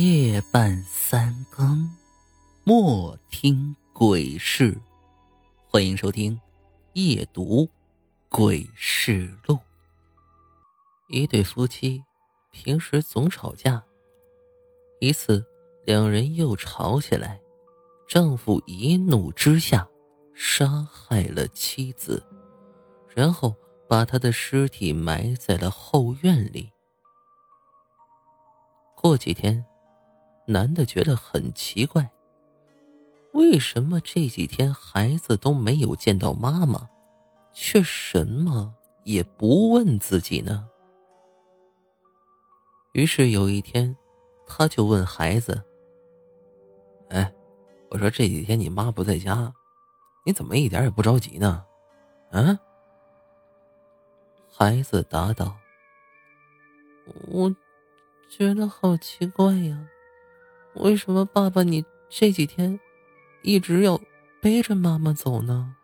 [0.00, 1.90] 夜半三更，
[2.62, 4.80] 莫听鬼事。
[5.66, 6.36] 欢迎收听
[6.92, 7.68] 《夜读
[8.28, 9.56] 鬼事录》。
[11.08, 12.00] 一对夫妻
[12.52, 13.82] 平时总吵架，
[15.00, 15.44] 一次
[15.84, 17.40] 两人又吵起来，
[18.06, 19.84] 丈夫一怒之下
[20.32, 22.24] 杀害了妻子，
[23.08, 23.52] 然后
[23.88, 26.70] 把她的尸体埋在了后院里。
[28.94, 29.66] 过几天。
[30.50, 32.10] 男的觉得很奇怪，
[33.32, 36.88] 为什么这几天孩子都没有见到妈妈，
[37.52, 38.74] 却什么
[39.04, 40.66] 也不问自己呢？
[42.92, 43.94] 于是有一天，
[44.46, 45.62] 他就问孩子
[47.10, 47.30] ：“哎，
[47.90, 49.52] 我说这几天你妈不在家，
[50.24, 51.62] 你怎么一点也不着急呢？”
[52.32, 52.58] 啊？
[54.50, 55.58] 孩子答道
[57.28, 57.54] ：“我
[58.30, 59.86] 觉得好奇怪呀。”
[60.78, 62.78] 为什么爸爸你这几天
[63.42, 64.00] 一直要
[64.40, 65.74] 背着妈妈走呢？